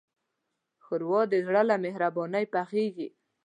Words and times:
ښوروا 0.83 1.21
د 1.31 1.33
زړه 1.47 1.61
له 1.69 1.75
مهربانۍ 1.85 2.45
پخیږي. 2.53 3.07